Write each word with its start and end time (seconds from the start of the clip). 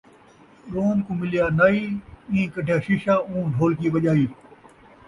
ݙوم 0.71 0.97
کوں 1.05 1.15
ملیا 1.19 1.45
نائی، 1.57 1.83
ایں 2.31 2.47
کڈھیا 2.53 2.77
شیشہ 2.85 3.15
اوں 3.29 3.43
ڈھولکی 3.53 3.87
وڄائی 3.93 4.25